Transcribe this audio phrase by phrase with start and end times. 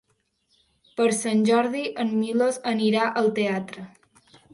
[1.01, 3.85] Per Sant Jordi en Milos anirà al teatre.